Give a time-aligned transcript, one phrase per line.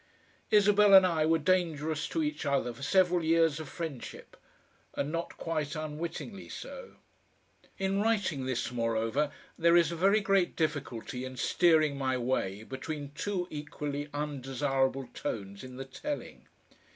[0.49, 4.35] Isabel and I were dangerous to each other for several years of friendship,
[4.95, 6.95] and not quite unwittingly so.
[7.77, 13.11] In writing this, moreover, there is a very great difficulty in steering my way between
[13.13, 16.47] two equally undesirable tones in the telling.